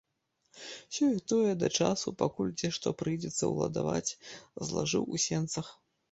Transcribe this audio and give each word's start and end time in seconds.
Сёе-тое 0.97 1.51
да 1.63 1.67
часу, 1.83 2.13
пакуль 2.21 2.49
дзе 2.61 2.69
што 2.77 2.93
прыйдзецца 3.01 3.43
ўладаваць, 3.51 4.15
злажыў 4.71 5.03
у 5.17 5.21
сенцах. 5.27 5.67